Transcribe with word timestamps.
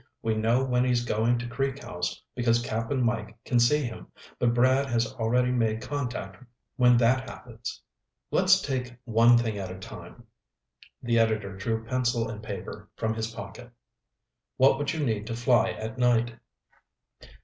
We 0.23 0.33
know 0.33 0.63
when 0.63 0.83
he's 0.83 1.05
going 1.05 1.37
to 1.37 1.47
Creek 1.47 1.83
House, 1.83 2.23
because 2.33 2.63
Cap'n 2.63 3.03
Mike 3.03 3.37
can 3.45 3.59
see 3.59 3.83
him. 3.83 4.07
But 4.39 4.51
Brad 4.51 4.87
has 4.87 5.13
already 5.13 5.51
made 5.51 5.79
contact 5.79 6.43
when 6.75 6.97
that 6.97 7.29
happens." 7.29 7.79
"Let's 8.31 8.59
take 8.63 8.95
one 9.05 9.37
thing 9.37 9.59
at 9.59 9.69
a 9.69 9.77
time." 9.77 10.23
The 11.03 11.19
editor 11.19 11.55
drew 11.55 11.83
pencil 11.85 12.29
and 12.31 12.41
paper 12.41 12.89
from 12.95 13.13
his 13.13 13.27
pocket. 13.29 13.69
"What 14.57 14.79
would 14.79 14.91
you 14.91 15.05
need 15.05 15.27
to 15.27 15.35
fly 15.35 15.69
at 15.69 15.99
night?" 15.99 16.35